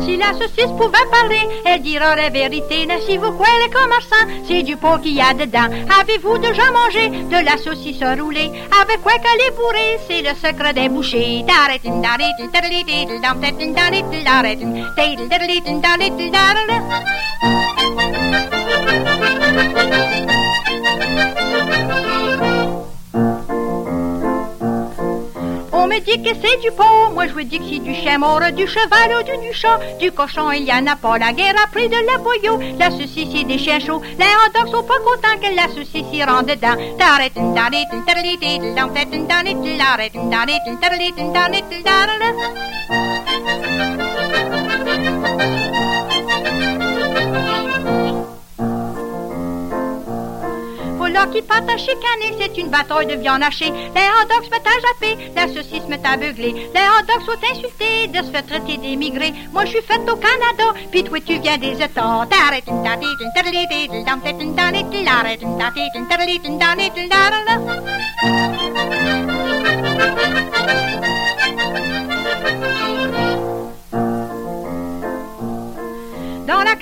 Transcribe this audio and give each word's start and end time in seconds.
Si 0.00 0.16
la 0.16 0.32
saucisse 0.32 0.72
pouvait 0.76 1.06
parler, 1.10 1.48
elle 1.64 1.82
dirait 1.82 2.16
la 2.16 2.28
vérité. 2.30 2.86
Mais 2.86 3.00
si 3.06 3.16
vous 3.16 3.32
croyez 3.32 3.52
les 3.64 3.70
commerçants, 3.70 4.26
c'est 4.46 4.62
du 4.62 4.76
porc 4.76 5.00
qu'il 5.00 5.14
y 5.14 5.20
a 5.20 5.32
dedans. 5.34 5.68
Avez-vous 6.00 6.38
déjà 6.38 6.70
mangé 6.70 7.08
de 7.08 7.44
la 7.44 7.56
saucisse 7.56 8.02
roulée? 8.20 8.50
Avec 8.82 9.00
quoi 9.02 9.12
qu'elle 9.14 9.46
est 9.46 9.56
bourrée? 9.56 9.98
C'est 10.08 10.22
le 10.22 10.34
secret 10.36 10.72
des 10.74 10.88
bouchers. 10.88 11.44
Me 25.94 26.00
dit 26.00 26.22
que 26.22 26.34
c'est 26.42 26.60
du 26.60 26.70
porc, 26.72 27.12
moi 27.12 27.26
je 27.28 27.32
vous 27.32 27.44
dis 27.44 27.58
que 27.58 27.64
c'est 27.70 27.78
du 27.78 27.94
chien 27.94 28.18
mort, 28.18 28.40
du 28.52 28.66
cheval 28.66 29.10
ou 29.16 29.22
du, 29.22 29.36
du 29.46 29.52
du 30.00 30.12
cochon, 30.12 30.50
il 30.50 30.64
y 30.64 30.72
en 30.72 30.86
a 30.86 30.96
pas. 30.96 31.18
La 31.18 31.32
guerre 31.32 31.54
a 31.62 31.68
pris 31.68 31.88
de 31.88 31.94
la 31.94 32.18
la 32.78 32.90
saucisse 32.90 33.28
c'est 33.32 33.44
des 33.44 33.58
chiens 33.58 33.78
chauds. 33.78 34.02
Les 34.18 34.24
hot 34.24 34.70
sont 34.70 34.82
pas 34.82 34.98
contents 34.98 35.38
que 35.40 35.54
la 35.54 35.68
saucisse 35.68 36.12
y 36.12 36.24
rentre 36.24 36.46
dedans. 36.46 36.74
Qui 51.14 51.42
part 51.42 51.62
à 51.68 51.78
chicaner, 51.78 52.34
c'est 52.38 52.58
une 52.58 52.68
bataille 52.68 53.06
de 53.06 53.14
viande 53.14 53.42
hachée. 53.42 53.70
Les 53.70 54.08
hot 54.10 54.26
dogs 54.28 54.50
mettent 54.50 54.66
à 54.66 54.78
japper, 54.80 55.30
la 55.34 55.46
saucisse 55.48 55.82
à 56.04 56.16
beugler. 56.16 56.52
Les 56.52 56.80
hot 56.80 57.06
dogs 57.06 57.24
sont 57.24 57.38
insultés 57.50 58.08
de 58.08 58.18
se 58.18 58.30
faire 58.30 58.44
traiter 58.44 58.76
d'émigrés. 58.76 59.32
Moi, 59.52 59.64
je 59.64 59.70
suis 59.70 59.82
faite 59.82 60.08
au 60.10 60.16
Canada, 60.16 60.74
puis 60.90 61.04
toi, 61.04 61.18
tu 61.24 61.38
viens 61.38 61.56
des 61.56 61.80
États. 61.80 62.02
Dans 62.02 62.26
la 68.22 68.63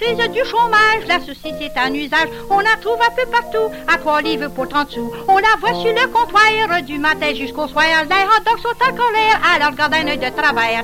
crise 0.00 0.28
du 0.30 0.44
chômage, 0.44 1.06
la 1.06 1.20
saucisse 1.20 1.60
est 1.60 1.78
en 1.78 1.92
usage. 1.92 2.28
On 2.48 2.60
la 2.60 2.76
trouve 2.80 3.00
un 3.00 3.14
peu 3.14 3.26
partout, 3.30 3.70
à 3.86 3.98
trois 3.98 4.22
livres 4.22 4.48
pour 4.48 4.68
30 4.68 4.90
sous. 4.90 5.12
On 5.28 5.36
la 5.36 5.54
voit 5.60 5.74
sur 5.74 5.92
le 5.92 6.06
comptoir 6.08 6.82
du 6.82 6.98
matin 6.98 7.34
jusqu'au 7.34 7.68
soir. 7.68 7.84
Les 8.08 8.24
hot 8.24 8.58
sont 8.62 8.68
en 8.68 8.92
colère, 8.92 9.40
alors 9.54 9.72
garde 9.74 9.94
un 9.94 10.08
œil 10.08 10.18
de 10.18 10.30
travail. 10.30 10.76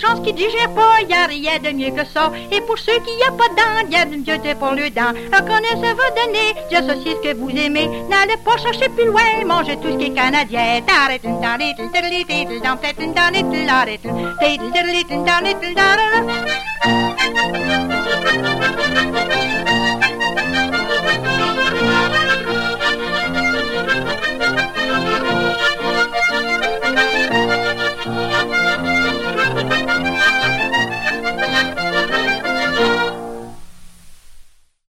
Gens 0.00 0.20
qui 0.22 0.32
digèrent 0.32 0.74
pas, 0.74 1.00
y 1.08 1.12
a 1.12 1.26
rien 1.26 1.58
de 1.62 1.70
mieux 1.70 1.90
que 1.90 2.04
ça. 2.06 2.32
Et 2.50 2.60
pour 2.62 2.78
ceux 2.78 2.98
qui 3.04 3.12
y 3.18 3.24
a 3.28 3.32
pas 3.32 3.48
de 3.48 3.56
dents, 3.56 3.90
y 3.90 3.96
a 3.96 4.04
une 4.04 4.22
Dieu 4.22 4.34
pour 4.58 4.72
le 4.72 4.90
dent. 4.90 5.12
Un 5.32 5.42
connaisseur 5.42 5.94
va 5.96 6.10
donner 6.20 6.54
de 6.70 6.78
saucisse 6.88 7.20
que 7.22 7.34
vous 7.34 7.50
aimez. 7.50 7.88
N'allez 8.08 8.36
pas 8.44 8.56
chercher 8.56 8.88
plus 8.88 9.06
loin, 9.06 9.22
mangez 9.46 9.76
tout 9.76 9.92
ce 9.92 9.96
qui 9.96 10.06
est 10.06 10.14
canadien. 10.14 10.80